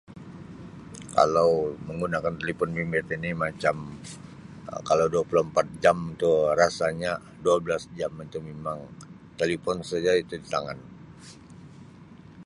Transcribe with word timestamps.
Kalau 1.15 1.53
menggunakan 1.87 2.33
telefon 2.41 2.69
bimbit 2.75 3.05
ini 3.15 3.31
macam 3.43 3.75
Um 4.71 4.81
kalau 4.89 5.05
dua 5.13 5.21
puluh 5.29 5.43
empat 5.47 5.67
jam 5.83 5.97
tu 6.21 6.25
rasanya 6.61 7.13
12 7.45 7.93
jam 7.99 8.09
itu 8.25 8.37
memang 8.49 8.79
telefon 9.39 9.77
saja 9.89 10.11
itu 10.23 10.33
di 10.43 10.47
tangan. 10.53 10.77